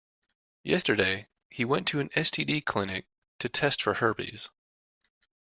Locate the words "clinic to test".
2.65-3.83